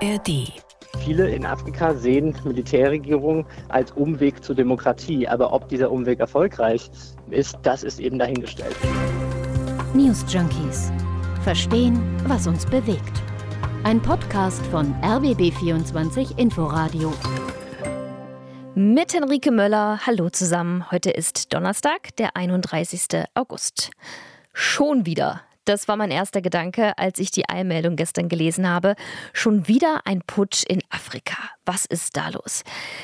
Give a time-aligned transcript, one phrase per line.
[0.00, 0.52] ARD.
[1.04, 5.26] Viele in Afrika sehen Militärregierung als Umweg zur Demokratie.
[5.26, 6.90] Aber ob dieser Umweg erfolgreich
[7.30, 8.76] ist, das ist eben dahingestellt.
[9.94, 10.92] News Junkies.
[11.42, 13.22] Verstehen, was uns bewegt.
[13.84, 17.12] Ein Podcast von RBB24 Inforadio.
[18.74, 20.90] Mit Henrike Möller, hallo zusammen.
[20.92, 23.24] Heute ist Donnerstag, der 31.
[23.34, 23.90] August.
[24.52, 28.94] Schon wieder das war mein erster Gedanke, als ich die Eilmeldung gestern gelesen habe.
[29.32, 31.36] Schon wieder ein Putsch in Afrika.
[31.66, 32.62] Was ist da los?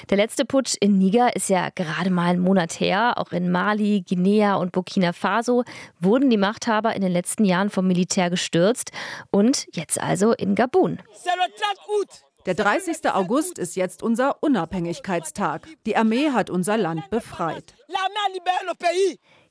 [0.08, 3.18] Der letzte Putsch in Niger ist ja gerade mal einen Monat her.
[3.18, 5.64] Auch in Mali, Guinea und Burkina Faso
[6.00, 8.92] wurden die Machthaber in den letzten Jahren vom Militär gestürzt.
[9.30, 11.00] Und jetzt also in Gabun.
[12.46, 13.10] Der 30.
[13.10, 15.66] August ist jetzt unser Unabhängigkeitstag.
[15.86, 17.74] Die Armee hat unser Land befreit.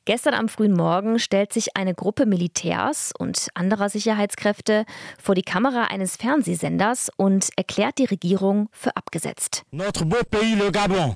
[0.05, 4.85] Gestern am frühen Morgen stellt sich eine Gruppe Militärs und anderer Sicherheitskräfte
[5.17, 9.63] vor die Kamera eines Fernsehsenders und erklärt die Regierung für abgesetzt.
[9.71, 11.15] Notre beau pays, le Gabon.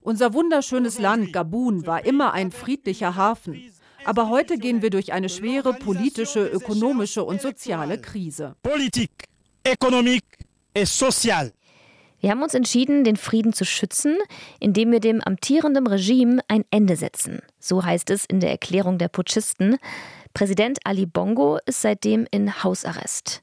[0.00, 3.62] Unser wunderschönes Land Gabun war immer ein friedlicher Hafen.
[4.04, 8.56] Aber heute gehen wir durch eine schwere politische, ökonomische und soziale Krise.
[8.64, 9.28] Politik,
[9.62, 10.24] économique
[10.74, 11.52] et sociale.
[12.22, 14.16] Wir haben uns entschieden, den Frieden zu schützen,
[14.60, 17.40] indem wir dem amtierenden Regime ein Ende setzen.
[17.58, 19.76] So heißt es in der Erklärung der Putschisten.
[20.32, 23.42] Präsident Ali Bongo ist seitdem in Hausarrest.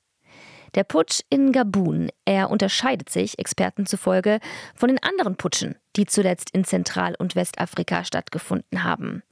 [0.75, 4.39] Der Putsch in Gabun, er unterscheidet sich, Experten zufolge,
[4.75, 9.23] von den anderen Putschen, die zuletzt in Zentral- und Westafrika stattgefunden haben.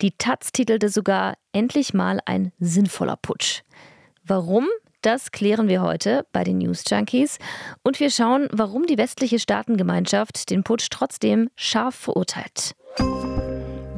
[0.00, 3.62] Die Taz titelte sogar endlich mal ein sinnvoller Putsch.
[4.22, 4.68] Warum?
[5.02, 7.38] Das klären wir heute bei den News Junkies
[7.82, 12.76] und wir schauen, warum die westliche Staatengemeinschaft den Putsch trotzdem scharf verurteilt.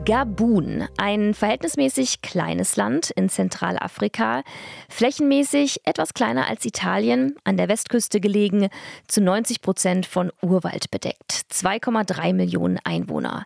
[0.07, 4.43] Gabun, ein verhältnismäßig kleines Land in Zentralafrika,
[4.89, 8.69] flächenmäßig etwas kleiner als Italien, an der Westküste gelegen,
[9.07, 13.45] zu 90 Prozent von Urwald bedeckt, 2,3 Millionen Einwohner.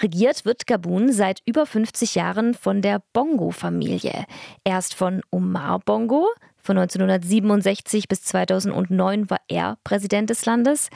[0.00, 4.26] Regiert wird Gabun seit über 50 Jahren von der Bongo-Familie.
[4.64, 6.26] Erst von Omar Bongo,
[6.70, 10.88] von 1967 bis 2009 war er Präsident des Landes.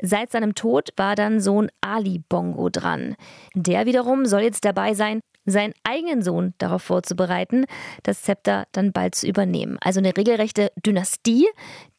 [0.00, 3.14] Seit seinem Tod war dann Sohn Ali Bongo dran.
[3.54, 7.66] Der wiederum soll jetzt dabei sein, seinen eigenen Sohn darauf vorzubereiten,
[8.04, 9.76] das Zepter dann bald zu übernehmen.
[9.82, 11.46] Also eine regelrechte Dynastie,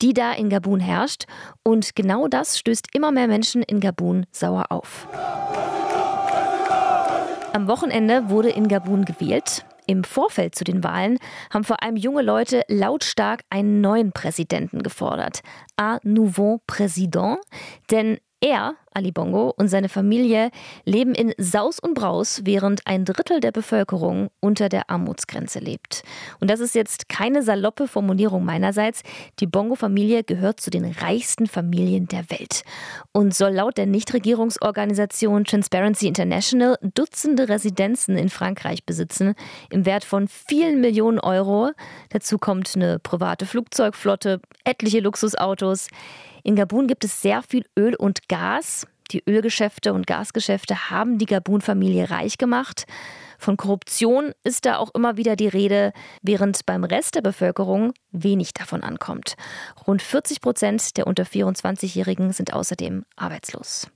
[0.01, 1.25] die da in Gabun herrscht.
[1.61, 5.07] Und genau das stößt immer mehr Menschen in Gabun sauer auf.
[7.53, 9.65] Am Wochenende wurde in Gabun gewählt.
[9.89, 11.17] Im Vorfeld zu den Wahlen
[11.51, 15.41] haben vor allem junge Leute lautstark einen neuen Präsidenten gefordert.
[15.81, 17.39] Un nouveau président.
[17.89, 20.51] Denn er, Ali Bongo, und seine Familie
[20.85, 26.03] leben in Saus und Braus, während ein Drittel der Bevölkerung unter der Armutsgrenze lebt.
[26.39, 29.03] Und das ist jetzt keine saloppe Formulierung meinerseits.
[29.39, 32.63] Die Bongo-Familie gehört zu den reichsten Familien der Welt
[33.11, 39.35] und soll laut der Nichtregierungsorganisation Transparency International Dutzende Residenzen in Frankreich besitzen,
[39.69, 41.71] im Wert von vielen Millionen Euro.
[42.09, 45.87] Dazu kommt eine private Flugzeugflotte, etliche Luxusautos.
[46.43, 48.87] In Gabun gibt es sehr viel Öl und Gas.
[49.11, 52.85] Die Ölgeschäfte und Gasgeschäfte haben die Gabun-Familie reich gemacht.
[53.39, 58.53] Von Korruption ist da auch immer wieder die Rede, während beim Rest der Bevölkerung wenig
[58.53, 59.35] davon ankommt.
[59.87, 63.89] Rund 40 Prozent der unter 24-Jährigen sind außerdem arbeitslos.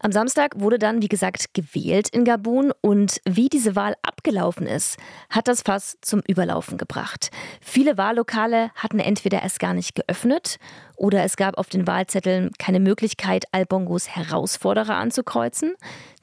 [0.00, 4.98] Am Samstag wurde dann, wie gesagt, gewählt in Gabun und wie diese Wahl abgelaufen ist,
[5.30, 7.30] hat das Fass zum Überlaufen gebracht.
[7.62, 10.58] Viele Wahllokale hatten entweder erst gar nicht geöffnet
[10.96, 15.74] oder es gab auf den Wahlzetteln keine Möglichkeit, Albongos Herausforderer anzukreuzen,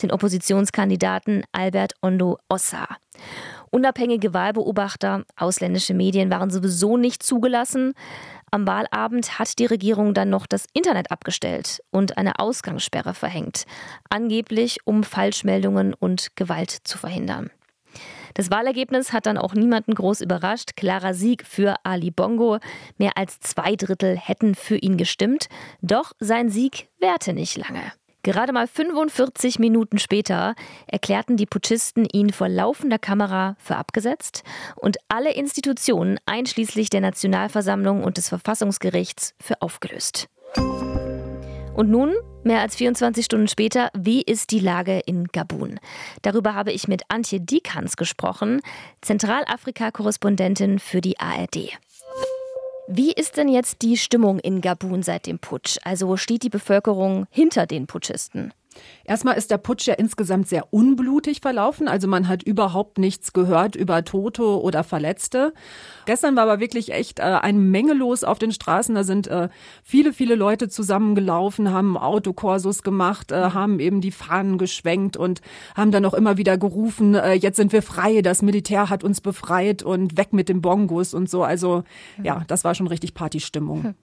[0.01, 2.88] den Oppositionskandidaten Albert Ondo Ossa.
[3.73, 7.95] Unabhängige Wahlbeobachter, ausländische Medien waren sowieso nicht zugelassen.
[8.51, 13.63] Am Wahlabend hat die Regierung dann noch das Internet abgestellt und eine Ausgangssperre verhängt,
[14.12, 17.50] angeblich um Falschmeldungen und Gewalt zu verhindern.
[18.35, 20.75] Das Wahlergebnis hat dann auch niemanden groß überrascht.
[20.75, 22.59] Klarer Sieg für Ali Bongo.
[23.00, 25.47] Mehr als zwei Drittel hätten für ihn gestimmt.
[25.81, 27.92] Doch sein Sieg währte nicht lange.
[28.23, 30.55] Gerade mal 45 Minuten später
[30.87, 34.43] erklärten die Putschisten ihn vor laufender Kamera für abgesetzt
[34.77, 40.29] und alle Institutionen, einschließlich der Nationalversammlung und des Verfassungsgerichts, für aufgelöst.
[40.55, 45.79] Und nun, mehr als 24 Stunden später, wie ist die Lage in Gabun?
[46.21, 48.61] Darüber habe ich mit Antje Dikans gesprochen,
[49.01, 51.77] Zentralafrika-Korrespondentin für die ARD.
[52.88, 55.77] Wie ist denn jetzt die Stimmung in Gabun seit dem Putsch?
[55.83, 58.53] Also steht die Bevölkerung hinter den Putschisten?
[59.05, 61.87] Erstmal ist der Putsch ja insgesamt sehr unblutig verlaufen.
[61.87, 65.53] Also man hat überhaupt nichts gehört über Tote oder Verletzte.
[66.05, 68.95] Gestern war aber wirklich echt äh, eine Menge los auf den Straßen.
[68.95, 69.49] Da sind äh,
[69.83, 75.41] viele, viele Leute zusammengelaufen, haben Autokorsos gemacht, äh, haben eben die Fahnen geschwenkt und
[75.75, 79.21] haben dann auch immer wieder gerufen, äh, jetzt sind wir frei, das Militär hat uns
[79.21, 81.43] befreit und weg mit den Bongos und so.
[81.43, 81.83] Also
[82.21, 83.83] ja, das war schon richtig Partystimmung.
[83.83, 83.95] Hm.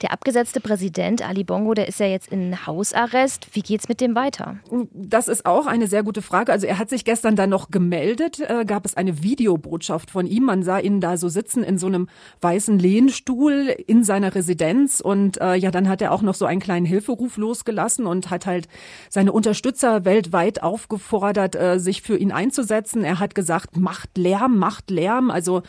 [0.00, 3.48] Der abgesetzte Präsident Ali Bongo, der ist ja jetzt in Hausarrest.
[3.52, 4.58] Wie geht's mit dem weiter?
[4.92, 6.52] Das ist auch eine sehr gute Frage.
[6.52, 10.44] Also er hat sich gestern dann noch gemeldet, äh, gab es eine Videobotschaft von ihm.
[10.44, 12.08] Man sah ihn da so sitzen in so einem
[12.40, 16.60] weißen Lehnstuhl in seiner Residenz und äh, ja, dann hat er auch noch so einen
[16.60, 18.68] kleinen Hilferuf losgelassen und hat halt
[19.08, 23.04] seine Unterstützer weltweit aufgefordert, äh, sich für ihn einzusetzen.
[23.04, 25.30] Er hat gesagt, macht Lärm, macht Lärm.
[25.30, 25.62] Also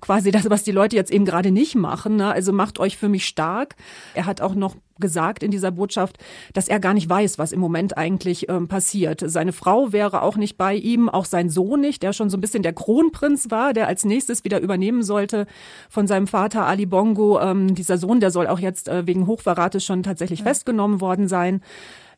[0.00, 2.16] quasi das, was die Leute jetzt eben gerade nicht machen.
[2.16, 2.30] Ne?
[2.30, 3.76] Also macht euch für mich stark.
[4.14, 6.18] Er hat auch noch gesagt in dieser Botschaft,
[6.52, 9.22] dass er gar nicht weiß, was im Moment eigentlich ähm, passiert.
[9.24, 12.40] Seine Frau wäre auch nicht bei ihm, auch sein Sohn nicht, der schon so ein
[12.40, 15.46] bisschen der Kronprinz war, der als nächstes wieder übernehmen sollte
[15.88, 17.40] von seinem Vater Ali Bongo.
[17.40, 20.46] Ähm, dieser Sohn, der soll auch jetzt äh, wegen Hochverrates schon tatsächlich ja.
[20.46, 21.60] festgenommen worden sein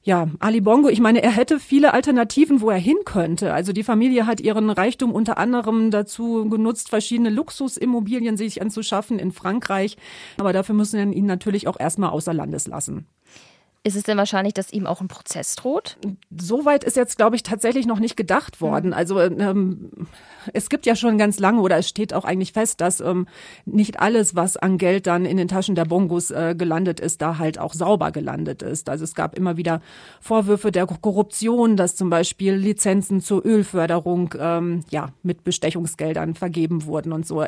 [0.05, 3.55] ja, Ali Bongo, ich meine, er hätte viele Alternativen, wo er hin könnte.
[3.55, 9.33] Also die Familie hat ihren Reichtum unter anderem dazu genutzt, verschiedene Luxusimmobilien sich anzuschaffen in
[9.33, 9.97] Frankreich.
[10.39, 13.07] Aber dafür müssen wir ihn natürlich auch erstmal außer Landes lassen.
[13.83, 15.97] Ist es denn wahrscheinlich, dass ihm auch ein Prozess droht?
[16.37, 18.89] Soweit ist jetzt, glaube ich, tatsächlich noch nicht gedacht worden.
[18.89, 18.95] Mhm.
[18.95, 19.91] Also ähm,
[20.53, 23.27] es gibt ja schon ganz lange oder es steht auch eigentlich fest, dass ähm,
[23.65, 27.39] nicht alles, was an Geld dann in den Taschen der Bongos äh, gelandet ist, da
[27.39, 28.89] halt auch sauber gelandet ist.
[28.89, 29.81] Also es gab immer wieder
[30.21, 37.13] Vorwürfe der Korruption, dass zum Beispiel Lizenzen zur Ölförderung ähm, ja mit Bestechungsgeldern vergeben wurden
[37.13, 37.45] und so.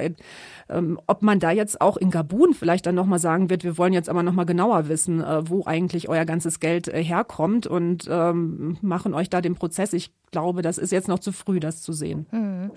[0.68, 3.92] Ähm, ob man da jetzt auch in Gabun vielleicht dann nochmal sagen wird, wir wollen
[3.92, 8.78] jetzt aber nochmal genauer wissen, äh, wo eigentlich euer ganzes Geld äh, herkommt und ähm,
[8.82, 9.92] machen euch da den Prozess.
[9.92, 12.26] Ich glaube, das ist jetzt noch zu früh, das zu sehen.
[12.30, 12.70] Hm.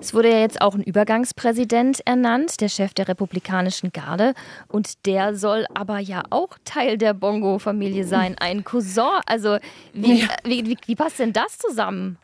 [0.00, 4.34] Es wurde ja jetzt auch ein Übergangspräsident ernannt, der Chef der Republikanischen Garde.
[4.68, 9.20] Und der soll aber ja auch Teil der Bongo-Familie sein, ein Cousin.
[9.26, 9.58] Also
[9.92, 10.28] wie, ja.
[10.44, 12.18] wie, wie, wie passt denn das zusammen?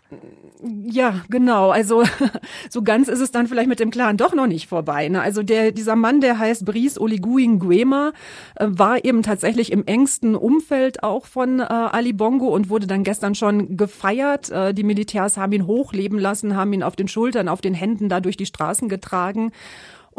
[0.85, 1.71] Ja, genau.
[1.71, 2.03] Also
[2.71, 5.09] so ganz ist es dann vielleicht mit dem Clan doch noch nicht vorbei.
[5.09, 5.21] Ne?
[5.21, 8.13] Also der dieser Mann, der heißt Brice Oligui Nguema,
[8.57, 13.05] äh, war eben tatsächlich im engsten Umfeld auch von äh, Ali Bongo und wurde dann
[13.05, 14.51] gestern schon gefeiert.
[14.51, 18.09] Äh, die Militärs haben ihn hochleben lassen, haben ihn auf den Schultern, auf den Händen
[18.09, 19.53] da durch die Straßen getragen.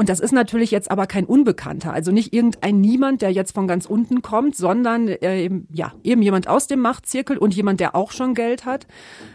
[0.01, 3.67] Und das ist natürlich jetzt aber kein Unbekannter, also nicht irgendein Niemand, der jetzt von
[3.67, 8.11] ganz unten kommt, sondern äh, ja, eben jemand aus dem Machtzirkel und jemand, der auch
[8.11, 8.87] schon Geld hat.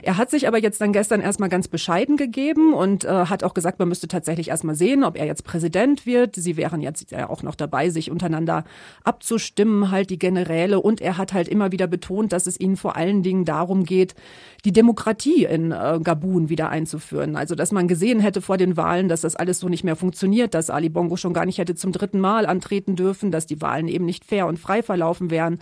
[0.02, 3.54] Er hat sich aber jetzt dann gestern erstmal ganz bescheiden gegeben und äh, hat auch
[3.54, 6.34] gesagt, man müsste tatsächlich erstmal sehen, ob er jetzt Präsident wird.
[6.34, 8.64] Sie wären jetzt ja auch noch dabei, sich untereinander
[9.04, 10.80] abzustimmen, halt die Generäle.
[10.80, 14.16] Und er hat halt immer wieder betont, dass es ihnen vor allen Dingen darum geht,
[14.64, 17.36] die Demokratie in äh, Gabun wieder einzuführen.
[17.36, 20.55] Also, dass man gesehen hätte vor den Wahlen, dass das alles so nicht mehr funktioniert
[20.56, 23.88] dass Ali Bongo schon gar nicht hätte zum dritten Mal antreten dürfen, dass die Wahlen
[23.88, 25.58] eben nicht fair und frei verlaufen wären.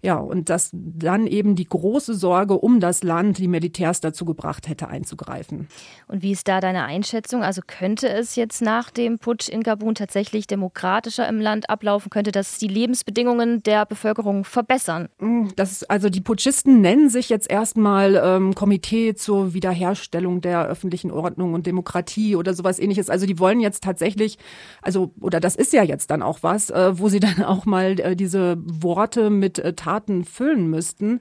[0.00, 4.68] Ja, und dass dann eben die große Sorge um das Land die Militärs dazu gebracht
[4.68, 5.66] hätte, einzugreifen.
[6.06, 7.42] Und wie ist da deine Einschätzung?
[7.42, 12.10] Also könnte es jetzt nach dem Putsch in Gabun tatsächlich demokratischer im Land ablaufen?
[12.10, 15.08] Könnte das die Lebensbedingungen der Bevölkerung verbessern?
[15.18, 21.10] Mm, das also die Putschisten nennen sich jetzt erstmal ähm, Komitee zur Wiederherstellung der öffentlichen
[21.10, 23.10] Ordnung und Demokratie oder sowas ähnliches.
[23.10, 24.38] Also die wollen jetzt tatsächlich,
[24.80, 27.98] also, oder das ist ja jetzt dann auch was, äh, wo sie dann auch mal
[27.98, 31.20] äh, diese Worte mit äh, Taten füllen müssten.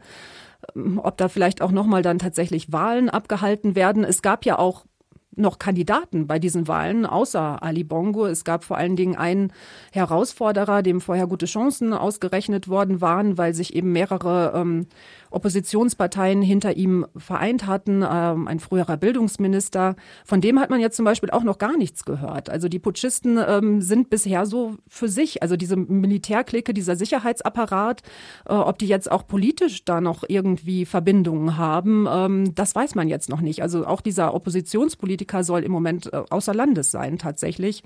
[0.76, 4.04] Ähm, ob da vielleicht auch nochmal dann tatsächlich Wahlen abgehalten werden.
[4.04, 4.86] Es gab ja auch
[5.38, 8.26] noch Kandidaten bei diesen Wahlen, außer Ali Bongo.
[8.26, 9.54] Es gab vor allen Dingen einen
[9.92, 14.88] Herausforderer, dem vorher gute Chancen ausgerechnet worden waren, weil sich eben mehrere ähm,
[15.30, 19.96] Oppositionsparteien hinter ihm vereint hatten, ähm, ein früherer Bildungsminister.
[20.26, 22.50] Von dem hat man jetzt zum Beispiel auch noch gar nichts gehört.
[22.50, 28.02] Also die Putschisten ähm, sind bisher so für sich, also diese Militärklicke, dieser Sicherheitsapparat,
[28.48, 33.08] äh, ob die jetzt auch politisch da noch irgendwie Verbindungen haben, ähm, das weiß man
[33.08, 33.62] jetzt noch nicht.
[33.62, 37.84] Also auch dieser Oppositionspolitiker soll im Moment äh, außer Landes sein, tatsächlich,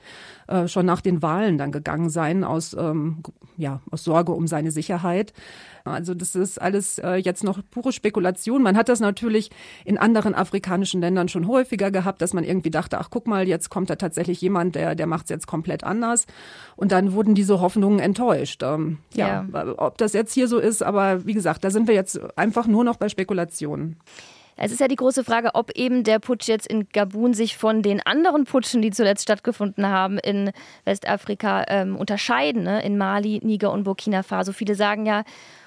[0.47, 3.23] äh, schon nach den Wahlen dann gegangen sein, aus, ähm,
[3.57, 5.33] ja, aus Sorge um seine Sicherheit.
[5.83, 8.61] Also das ist alles äh, jetzt noch pure Spekulation.
[8.61, 9.49] Man hat das natürlich
[9.85, 13.69] in anderen afrikanischen Ländern schon häufiger gehabt, dass man irgendwie dachte, ach guck mal, jetzt
[13.69, 16.27] kommt da tatsächlich jemand, der, der macht es jetzt komplett anders.
[16.75, 18.63] Und dann wurden diese Hoffnungen enttäuscht.
[18.63, 21.95] Ähm, ja, ja, ob das jetzt hier so ist, aber wie gesagt, da sind wir
[21.95, 23.97] jetzt einfach nur noch bei Spekulationen.
[24.57, 27.81] Es ist ja die große Frage, ob eben der Putsch jetzt in Gabun sich von
[27.81, 30.51] den anderen Putschen, die zuletzt stattgefunden haben in
[30.85, 32.83] Westafrika, ähm, unterscheiden, ne?
[32.83, 34.51] in Mali, Niger und Burkina Faso.
[34.51, 35.23] Viele sagen ja,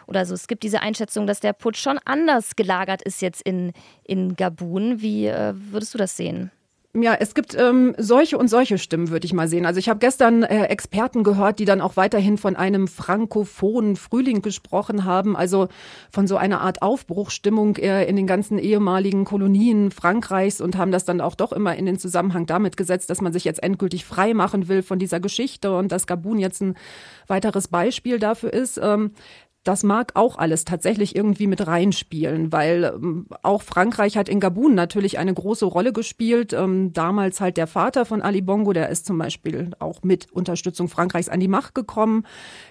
[0.07, 3.73] oder so, es gibt diese Einschätzung, dass der Putsch schon anders gelagert ist jetzt in,
[4.05, 5.00] in Gabun.
[5.00, 6.50] Wie äh, würdest du das sehen?
[6.97, 9.67] Ja, es gibt ähm, solche und solche Stimmen, würde ich mal sehen.
[9.67, 14.43] Also ich habe gestern äh, Experten gehört, die dann auch weiterhin von einem frankophonen Frühling
[14.43, 15.67] gesprochen haben, also
[16.13, 21.05] von so einer Art Aufbruchstimmung äh, in den ganzen ehemaligen Kolonien Frankreichs und haben das
[21.05, 24.33] dann auch doch immer in den Zusammenhang damit gesetzt, dass man sich jetzt endgültig frei
[24.33, 26.77] machen will von dieser Geschichte und dass Gabun jetzt ein
[27.27, 28.79] weiteres Beispiel dafür ist.
[28.81, 29.11] Ähm,
[29.64, 34.75] das mag auch alles tatsächlich irgendwie mit reinspielen, weil ähm, auch Frankreich hat in Gabun
[34.75, 36.52] natürlich eine große Rolle gespielt.
[36.52, 40.88] Ähm, damals halt der Vater von Ali Bongo, der ist zum Beispiel auch mit Unterstützung
[40.88, 42.26] Frankreichs an die Macht gekommen.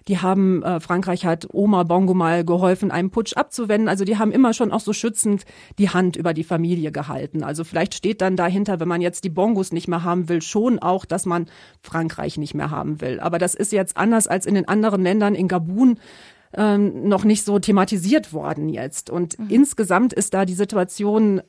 [0.07, 3.89] Die haben, äh, Frankreich hat Oma Bongo mal geholfen, einen Putsch abzuwenden.
[3.89, 5.45] Also die haben immer schon auch so schützend
[5.79, 7.43] die Hand über die Familie gehalten.
[7.43, 10.77] Also vielleicht steht dann dahinter, wenn man jetzt die Bongos nicht mehr haben will, schon
[10.77, 11.47] auch, dass man
[11.81, 13.19] Frankreich nicht mehr haben will.
[13.19, 15.97] Aber das ist jetzt anders als in den anderen Ländern in Gabun
[16.55, 19.09] ähm, noch nicht so thematisiert worden jetzt.
[19.09, 19.47] Und mhm.
[19.49, 21.41] insgesamt ist da die Situation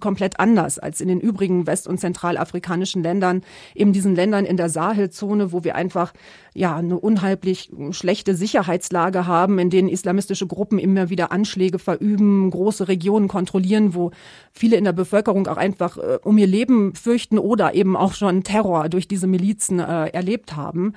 [0.00, 3.42] komplett anders als in den übrigen west- und zentralafrikanischen Ländern,
[3.74, 6.12] eben diesen Ländern in der Sahelzone, wo wir einfach
[6.54, 12.88] ja eine unheimlich schlechte Sicherheitslage haben, in denen islamistische Gruppen immer wieder Anschläge verüben, große
[12.88, 14.12] Regionen kontrollieren, wo
[14.52, 18.44] viele in der Bevölkerung auch einfach äh, um ihr Leben fürchten oder eben auch schon
[18.44, 20.94] Terror durch diese Milizen äh, erlebt haben.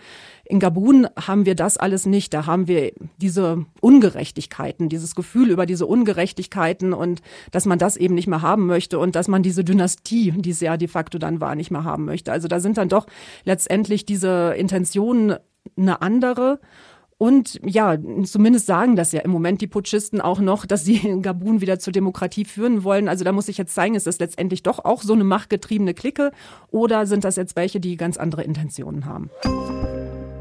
[0.50, 2.34] In Gabun haben wir das alles nicht.
[2.34, 8.16] Da haben wir diese Ungerechtigkeiten, dieses Gefühl über diese Ungerechtigkeiten und dass man das eben
[8.16, 11.42] nicht mehr haben möchte und dass man diese Dynastie, die es ja de facto dann
[11.42, 12.32] war, nicht mehr haben möchte.
[12.32, 13.08] Also da sind dann doch
[13.44, 15.38] letztendlich diese Intentionen
[15.76, 16.60] eine andere.
[17.20, 21.62] Und ja, zumindest sagen das ja im Moment die Putschisten auch noch, dass sie Gabun
[21.62, 23.08] wieder zur Demokratie führen wollen.
[23.08, 26.32] Also da muss ich jetzt zeigen, ist das letztendlich doch auch so eine machtgetriebene Clique
[26.70, 29.32] oder sind das jetzt welche, die ganz andere Intentionen haben?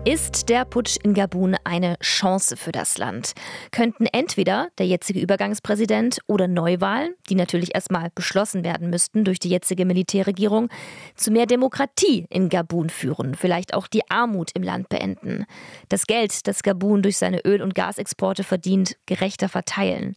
[0.06, 3.32] Ist der Putsch in Gabun eine Chance für das Land?
[3.72, 9.48] Könnten entweder der jetzige Übergangspräsident oder Neuwahlen, die natürlich erstmal beschlossen werden müssten durch die
[9.48, 10.68] jetzige Militärregierung,
[11.16, 15.44] zu mehr Demokratie in Gabun führen, vielleicht auch die Armut im Land beenden,
[15.88, 20.14] das Geld, das Gabun durch seine Öl- und Gasexporte verdient, gerechter verteilen.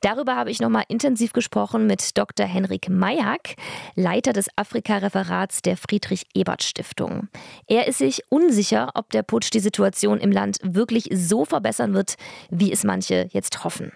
[0.00, 2.46] Darüber habe ich nochmal intensiv gesprochen mit Dr.
[2.46, 3.56] Henrik Mayak,
[3.96, 7.28] Leiter des Afrika-Referats der Friedrich-Ebert-Stiftung.
[7.66, 12.14] Er ist sich unsicher, ob der Putsch die Situation im Land wirklich so verbessern wird,
[12.48, 13.92] wie es manche jetzt hoffen.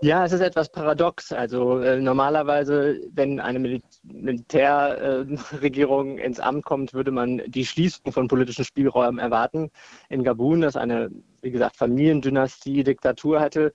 [0.00, 1.32] Ja, es ist etwas paradox.
[1.32, 8.12] Also äh, normalerweise, wenn eine Mil Militärregierung äh, ins Amt kommt, würde man die Schließung
[8.12, 9.70] von politischen Spielräumen erwarten.
[10.08, 11.10] In Gabun, das eine,
[11.42, 13.72] wie gesagt, Familiendynastie, Diktatur hatte,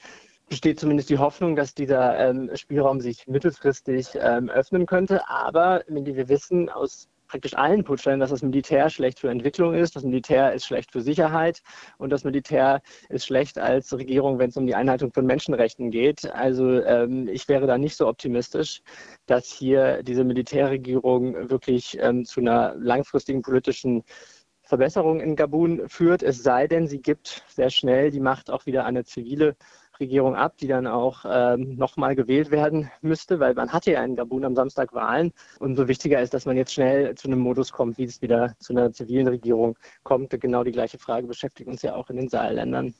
[0.53, 5.27] besteht zumindest die Hoffnung, dass dieser ähm, Spielraum sich mittelfristig ähm, öffnen könnte.
[5.27, 10.03] Aber wir wissen aus praktisch allen Putschländern, dass das Militär schlecht für Entwicklung ist, das
[10.03, 11.63] Militär ist schlecht für Sicherheit
[11.97, 16.31] und das Militär ist schlecht als Regierung, wenn es um die Einhaltung von Menschenrechten geht.
[16.31, 18.83] Also ähm, ich wäre da nicht so optimistisch,
[19.25, 24.03] dass hier diese Militärregierung wirklich ähm, zu einer langfristigen politischen
[24.61, 28.83] Verbesserung in Gabun führt, es sei denn, sie gibt sehr schnell die Macht auch wieder
[28.83, 29.55] an eine zivile
[30.03, 34.15] Regierung ab, die dann auch ähm, nochmal gewählt werden müsste, weil man hatte ja in
[34.15, 35.31] Gabun am Samstag Wahlen.
[35.59, 38.73] Umso wichtiger ist, dass man jetzt schnell zu einem Modus kommt, wie es wieder zu
[38.73, 40.29] einer zivilen Regierung kommt.
[40.39, 42.93] Genau die gleiche Frage beschäftigt uns ja auch in den Saarländern.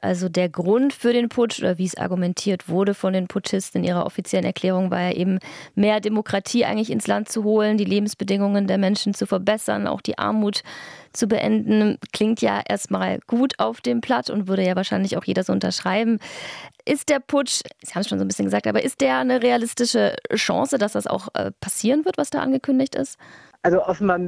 [0.00, 3.88] Also der Grund für den Putsch oder wie es argumentiert wurde von den Putschisten in
[3.88, 5.40] ihrer offiziellen Erklärung war ja eben
[5.74, 10.18] mehr Demokratie eigentlich ins Land zu holen, die Lebensbedingungen der Menschen zu verbessern, auch die
[10.18, 10.62] Armut
[11.18, 11.98] zu beenden.
[12.12, 16.18] Klingt ja erstmal gut auf dem Platt und würde ja wahrscheinlich auch jeder so unterschreiben.
[16.84, 19.42] Ist der Putsch, Sie haben es schon so ein bisschen gesagt, aber ist der eine
[19.42, 23.18] realistische Chance, dass das auch äh, passieren wird, was da angekündigt ist?
[23.62, 24.20] Also offenbar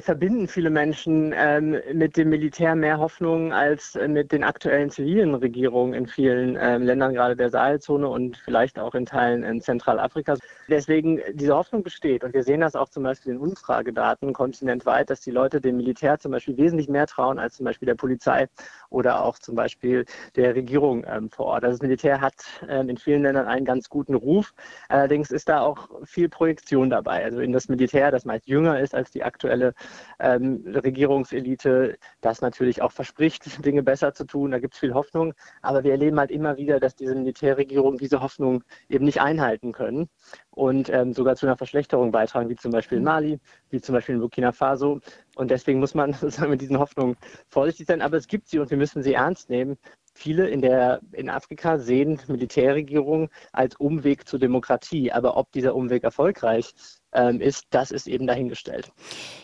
[0.00, 5.34] verbinden viele Menschen ähm, mit dem Militär mehr Hoffnung als äh, mit den aktuellen zivilen
[5.34, 10.36] Regierungen in vielen ähm, Ländern, gerade der Sahelzone und vielleicht auch in Teilen in Zentralafrika.
[10.68, 15.20] Deswegen diese Hoffnung besteht und wir sehen das auch zum Beispiel in Umfragedaten kontinentweit, dass
[15.20, 18.48] die Leute dem Militär zum Beispiel wesentlich mehr trauen als zum Beispiel der Polizei
[18.90, 21.64] oder auch zum Beispiel der Regierung ähm, vor Ort.
[21.64, 22.34] Also das Militär hat
[22.68, 24.52] ähm, in vielen Ländern einen ganz guten Ruf.
[24.88, 27.24] Allerdings ist da auch viel Projektion dabei.
[27.24, 29.75] Also in das Militär, das meist jünger ist als die aktuelle
[30.18, 34.50] ähm, Regierungselite, das natürlich auch verspricht, Dinge besser zu tun.
[34.50, 35.34] Da gibt es viel Hoffnung.
[35.62, 40.08] Aber wir erleben halt immer wieder, dass diese Militärregierungen diese Hoffnung eben nicht einhalten können
[40.50, 43.08] und ähm, sogar zu einer Verschlechterung beitragen, wie zum Beispiel in mhm.
[43.08, 43.40] Mali,
[43.70, 45.00] wie zum Beispiel in Burkina Faso.
[45.36, 46.16] Und deswegen muss man
[46.48, 47.16] mit diesen Hoffnungen
[47.48, 48.02] vorsichtig sein.
[48.02, 49.76] Aber es gibt sie und wir müssen sie ernst nehmen.
[50.16, 55.12] Viele in, der, in Afrika sehen Militärregierung als Umweg zur Demokratie.
[55.12, 56.74] Aber ob dieser Umweg erfolgreich
[57.12, 58.90] ähm, ist, das ist eben dahingestellt.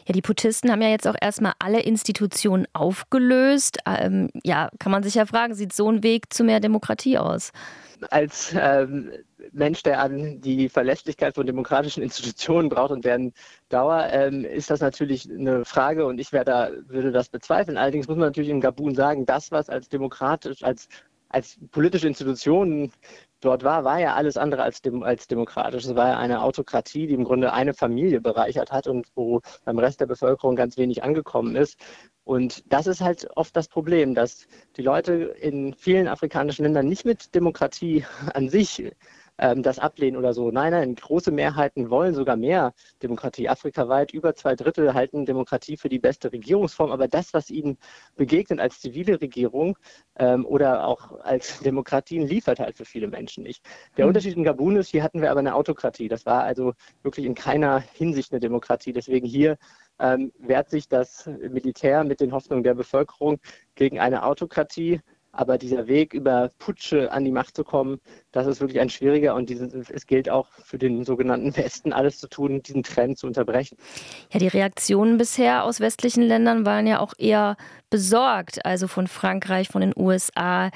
[0.07, 3.79] Ja, die Putschisten haben ja jetzt auch erstmal alle Institutionen aufgelöst.
[3.87, 7.52] Ähm, ja, kann man sich ja fragen, sieht so ein Weg zu mehr Demokratie aus?
[8.11, 9.12] Als ähm,
[9.52, 13.32] Mensch, der an die Verlässlichkeit von demokratischen Institutionen braucht und deren
[13.68, 17.76] Dauer, ähm, ist das natürlich eine Frage und ich da, würde das bezweifeln.
[17.76, 20.88] Allerdings muss man natürlich in Gabun sagen, das, was als demokratisch, als
[21.32, 22.92] als politische Institutionen
[23.40, 25.85] dort war, war ja alles andere als, dem, als demokratisch.
[25.85, 29.78] Es war ja eine Autokratie, die im Grunde eine Familie bereichert hat und wo beim
[29.78, 31.78] Rest der Bevölkerung ganz wenig angekommen ist.
[32.25, 37.05] Und das ist halt oft das Problem, dass die Leute in vielen afrikanischen Ländern nicht
[37.05, 38.93] mit Demokratie an sich
[39.38, 40.50] ähm, das ablehnen oder so.
[40.50, 43.49] Nein, nein, große Mehrheiten wollen sogar mehr Demokratie.
[43.49, 47.79] Afrikaweit über zwei Drittel halten Demokratie für die beste Regierungsform, aber das, was ihnen
[48.14, 49.76] begegnet als zivile Regierung
[50.17, 53.64] ähm, oder auch als Demokratien, liefert halt für viele Menschen nicht.
[53.97, 54.11] Der mhm.
[54.11, 56.09] Unterschied in Gabun ist, hier hatten wir aber eine Autokratie.
[56.09, 58.93] Das war also wirklich in keiner Hinsicht eine Demokratie.
[58.93, 59.57] Deswegen hier
[59.99, 63.39] ähm, wehrt sich das Militär mit den Hoffnungen der Bevölkerung
[63.75, 65.01] gegen eine Autokratie.
[65.35, 68.01] Aber dieser Weg über Putsche an die Macht zu kommen,
[68.33, 72.19] das ist wirklich ein schwieriger und diesen, es gilt auch für den sogenannten Westen alles
[72.19, 73.79] zu tun, diesen Trend zu unterbrechen.
[74.31, 77.57] Ja, die Reaktionen bisher aus westlichen Ländern waren ja auch eher
[77.89, 80.71] besorgt, also von Frankreich, von den USA.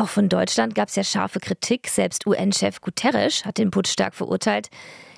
[0.00, 1.86] Auch von Deutschland gab es ja scharfe Kritik.
[1.86, 4.70] Selbst UN-Chef Guterres hat den Putsch stark verurteilt.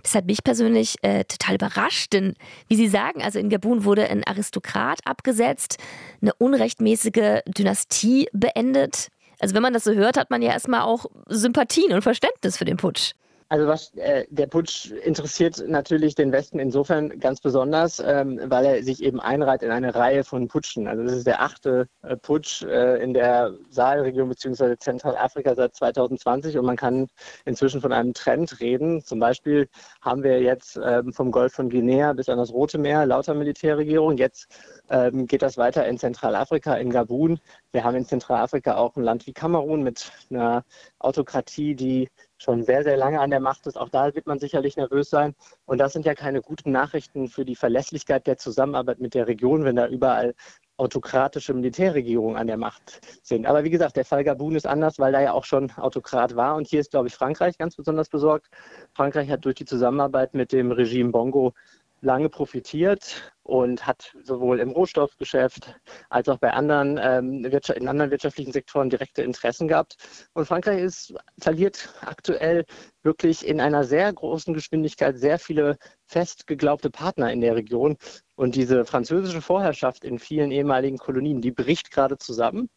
[0.02, 2.34] Das hat mich persönlich äh, total überrascht, denn
[2.66, 5.78] wie Sie sagen, also in Gabun wurde ein Aristokrat abgesetzt,
[6.20, 9.06] eine unrechtmäßige Dynastie beendet.
[9.38, 12.64] Also wenn man das so hört, hat man ja erstmal auch Sympathien und Verständnis für
[12.64, 13.12] den Putsch.
[13.52, 18.82] Also was äh, der Putsch interessiert natürlich den Westen insofern ganz besonders, ähm, weil er
[18.82, 20.88] sich eben einreiht in eine Reihe von Putschen.
[20.88, 24.78] Also das ist der achte äh, Putsch äh, in der Saalregion bzw.
[24.78, 27.08] Zentralafrika seit 2020 und man kann
[27.44, 29.04] inzwischen von einem Trend reden.
[29.04, 29.68] Zum Beispiel
[30.00, 34.16] haben wir jetzt ähm, vom Golf von Guinea bis an das Rote Meer lauter Militärregierung.
[34.16, 34.46] Jetzt
[34.92, 37.40] ähm, geht das weiter in Zentralafrika, in Gabun.
[37.72, 40.64] Wir haben in Zentralafrika auch ein Land wie Kamerun mit einer
[40.98, 43.78] Autokratie, die schon sehr, sehr lange an der Macht ist.
[43.78, 45.34] Auch da wird man sicherlich nervös sein.
[45.64, 49.64] Und das sind ja keine guten Nachrichten für die Verlässlichkeit der Zusammenarbeit mit der Region,
[49.64, 50.34] wenn da überall
[50.76, 53.46] autokratische Militärregierungen an der Macht sind.
[53.46, 56.56] Aber wie gesagt, der Fall Gabun ist anders, weil da ja auch schon Autokrat war.
[56.56, 58.48] Und hier ist, glaube ich, Frankreich ganz besonders besorgt.
[58.92, 61.54] Frankreich hat durch die Zusammenarbeit mit dem Regime Bongo
[62.02, 65.74] lange profitiert und hat sowohl im Rohstoffgeschäft
[66.10, 69.96] als auch bei anderen, ähm, in anderen wirtschaftlichen Sektoren direkte Interessen gehabt.
[70.34, 72.64] Und Frankreich ist, verliert aktuell
[73.02, 77.96] wirklich in einer sehr großen Geschwindigkeit sehr viele fest geglaubte Partner in der Region.
[78.34, 82.68] Und diese französische Vorherrschaft in vielen ehemaligen Kolonien, die bricht gerade zusammen.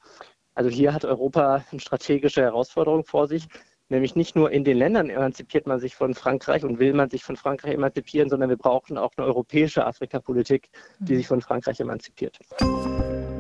[0.53, 3.47] Also hier hat Europa eine strategische Herausforderung vor sich.
[3.89, 7.24] Nämlich nicht nur in den Ländern emanzipiert man sich von Frankreich und will man sich
[7.24, 11.17] von Frankreich emanzipieren, sondern wir brauchen auch eine europäische Afrikapolitik, die mhm.
[11.17, 12.39] sich von Frankreich emanzipiert.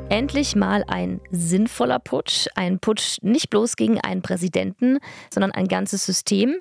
[0.09, 2.47] Endlich mal ein sinnvoller Putsch.
[2.53, 4.99] Ein Putsch nicht bloß gegen einen Präsidenten,
[5.33, 6.57] sondern ein ganzes System.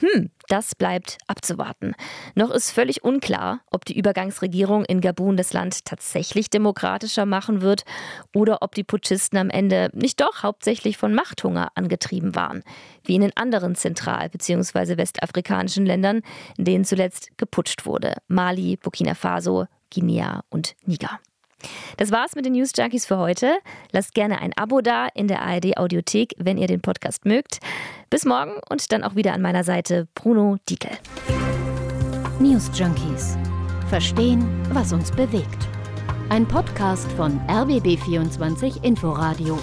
[0.00, 1.94] Hm, das bleibt abzuwarten.
[2.36, 7.82] Noch ist völlig unklar, ob die Übergangsregierung in Gabun das Land tatsächlich demokratischer machen wird
[8.32, 12.62] oder ob die Putschisten am Ende nicht doch hauptsächlich von Machthunger angetrieben waren,
[13.04, 14.96] wie in den anderen zentral- bzw.
[14.96, 16.22] westafrikanischen Ländern,
[16.56, 18.14] in denen zuletzt geputscht wurde.
[18.28, 21.18] Mali, Burkina Faso, Guinea und Niger.
[21.96, 23.58] Das war's mit den News Junkies für heute.
[23.92, 27.58] Lasst gerne ein Abo da in der ARD Audiothek, wenn ihr den Podcast mögt.
[28.10, 30.92] Bis morgen und dann auch wieder an meiner Seite Bruno Diekel.
[32.40, 33.36] News Junkies.
[33.88, 35.68] Verstehen, was uns bewegt.
[36.28, 39.58] Ein Podcast von RBB24 Inforadio.